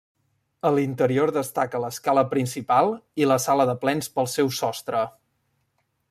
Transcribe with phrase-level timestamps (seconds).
[0.69, 2.89] A l'interior destaca l'escala principal
[3.23, 5.03] i la sala de plens pel seu sostre.